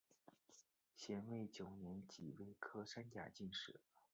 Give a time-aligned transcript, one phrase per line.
[0.95, 3.79] 咸丰九年己未科三甲进士。